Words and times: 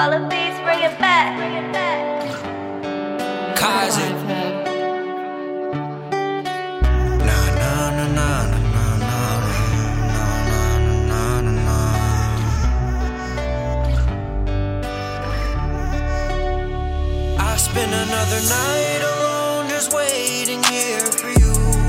Wallabies, 0.00 0.56
bring 0.64 0.80
it 0.80 0.98
back. 0.98 1.36
Bring 1.36 1.52
it 1.60 1.72
back. 1.74 2.32
Kysaac. 3.54 4.30
Spend 17.70 17.92
another 17.94 18.40
night 18.48 19.00
alone 19.12 19.68
just 19.68 19.92
waiting 19.94 20.60
here 20.64 21.06
for 21.06 21.28
you 21.28 21.79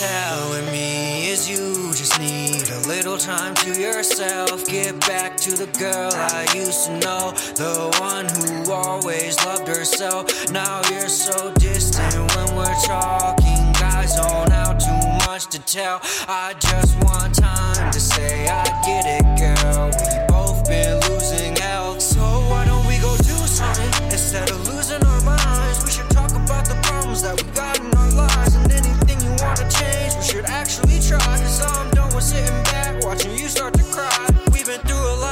telling 0.00 0.64
me 0.72 1.28
is 1.28 1.46
you 1.46 1.92
just 1.92 2.18
need 2.18 2.66
a 2.70 2.80
little 2.88 3.18
time 3.18 3.54
to 3.56 3.78
yourself. 3.78 4.64
Get 4.66 4.98
back 5.00 5.36
to 5.36 5.50
the 5.50 5.66
girl 5.78 6.10
I 6.14 6.46
used 6.54 6.86
to 6.86 6.92
know, 7.00 7.32
the 7.60 7.94
one 8.00 8.26
who 8.34 8.72
always 8.72 9.36
loved 9.44 9.68
herself. 9.68 10.50
Now 10.50 10.80
you're 10.90 11.08
so 11.08 11.52
distant 11.54 12.14
when 12.34 12.56
we're 12.56 12.80
talking. 12.86 13.72
Guys 13.74 14.16
don't 14.16 14.50
too 14.80 15.26
much 15.26 15.46
to 15.48 15.58
tell. 15.60 16.00
I 16.26 16.54
just 16.58 16.96
want 17.04 17.34
time 17.34 17.92
to 17.92 18.00
say 18.00 18.48
I 18.48 18.79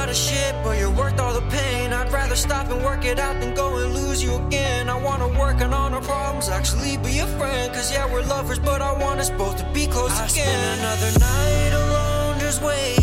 lot 0.09 0.17
of 0.17 0.23
shit, 0.23 0.55
but 0.63 0.79
you're 0.79 0.89
worth 0.89 1.19
all 1.19 1.33
the 1.33 1.47
pain. 1.55 1.93
I'd 1.93 2.11
rather 2.11 2.35
stop 2.35 2.69
and 2.71 2.83
work 2.83 3.05
it 3.05 3.19
out 3.19 3.39
than 3.39 3.53
go 3.53 3.77
and 3.77 3.93
lose 3.93 4.23
you 4.23 4.35
again. 4.47 4.89
I 4.89 4.99
wanna 4.99 5.27
work 5.39 5.61
on 5.61 5.71
all 5.73 5.93
our 5.93 6.01
problems, 6.01 6.49
actually 6.49 6.97
be 6.97 7.19
a 7.19 7.27
friend. 7.37 7.71
Cause 7.73 7.91
yeah, 7.91 8.11
we're 8.11 8.23
lovers, 8.23 8.59
but 8.59 8.81
I 8.81 8.91
want 8.93 9.19
us 9.19 9.29
both 9.29 9.57
to 9.57 9.65
be 9.71 9.85
close 9.85 10.19
I 10.19 10.25
again. 10.25 10.47
Spend 10.47 10.79
another 10.79 11.19
night 11.19 11.73
alone, 11.73 12.39
just 12.39 12.61
waiting 12.61 12.98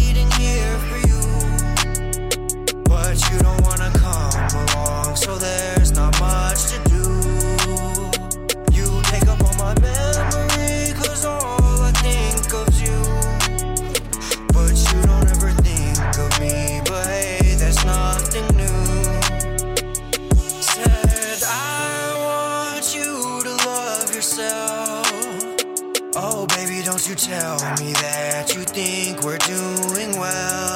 Oh, 26.18 26.46
baby, 26.46 26.82
don't 26.82 27.06
you 27.06 27.14
tell 27.14 27.58
me 27.78 27.92
that 27.92 28.54
you 28.54 28.62
think 28.64 29.22
we're 29.22 29.36
doing 29.36 30.18
well. 30.18 30.75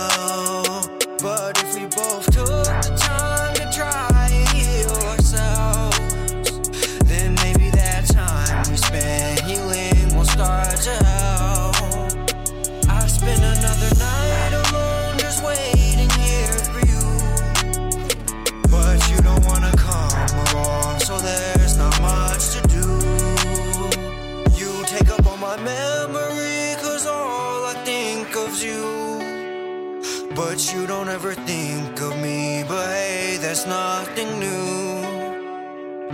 Of's 28.50 28.65
you. 28.65 30.31
But 30.34 30.72
you 30.72 30.87
don't 30.87 31.09
ever 31.09 31.34
think 31.34 32.00
of 32.00 32.16
me, 32.21 32.65
but 32.66 32.87
hey, 32.88 33.38
that's 33.41 33.66
nothing 33.66 34.31
new. 34.38 35.00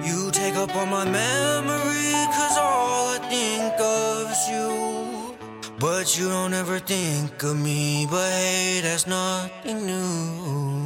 You 0.07 0.31
take 0.31 0.57
up 0.57 0.75
all 0.77 0.87
my 0.87 1.05
memory, 1.05 2.13
cause 2.37 2.57
all 2.59 3.09
I 3.17 3.19
think 3.31 3.75
of's 3.81 4.49
you. 4.49 5.35
But 5.79 6.19
you 6.19 6.29
don't 6.29 6.55
ever 6.55 6.79
think 6.79 7.43
of 7.43 7.57
me, 7.57 8.07
but 8.11 8.31
hey, 8.33 8.81
that's 8.83 9.07
nothing 9.07 9.87
new. 9.87 10.86